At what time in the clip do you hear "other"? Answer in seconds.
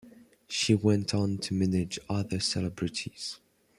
2.09-2.39